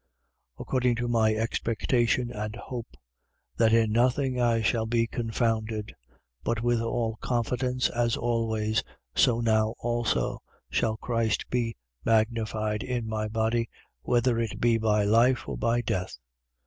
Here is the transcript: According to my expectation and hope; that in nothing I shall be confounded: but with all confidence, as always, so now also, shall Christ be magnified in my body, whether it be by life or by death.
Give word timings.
According 0.57 0.95
to 0.95 1.07
my 1.07 1.35
expectation 1.35 2.31
and 2.31 2.55
hope; 2.55 2.87
that 3.57 3.71
in 3.71 3.91
nothing 3.91 4.41
I 4.41 4.63
shall 4.63 4.87
be 4.87 5.05
confounded: 5.05 5.93
but 6.43 6.63
with 6.63 6.81
all 6.81 7.17
confidence, 7.17 7.87
as 7.89 8.17
always, 8.17 8.81
so 9.13 9.41
now 9.41 9.75
also, 9.77 10.39
shall 10.71 10.97
Christ 10.97 11.47
be 11.51 11.75
magnified 12.03 12.81
in 12.81 13.07
my 13.07 13.27
body, 13.27 13.69
whether 14.01 14.39
it 14.39 14.59
be 14.59 14.79
by 14.79 15.03
life 15.03 15.47
or 15.47 15.55
by 15.55 15.81
death. 15.81 16.17